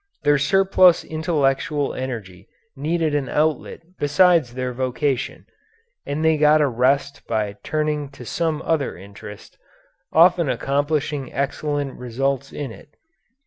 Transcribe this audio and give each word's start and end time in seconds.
Their 0.23 0.39
surplus 0.39 1.03
intellectual 1.03 1.93
energy 1.93 2.47
needed 2.75 3.13
an 3.13 3.29
outlet 3.29 3.81
besides 3.99 4.55
their 4.55 4.73
vocation, 4.73 5.45
and 6.07 6.25
they 6.25 6.37
got 6.37 6.59
a 6.59 6.67
rest 6.67 7.21
by 7.27 7.57
turning 7.61 8.09
to 8.17 8.25
some 8.25 8.63
other 8.65 8.97
interest, 8.97 9.59
often 10.11 10.49
accomplishing 10.49 11.31
excellent 11.31 11.99
results 11.99 12.51
in 12.51 12.71
it. 12.71 12.95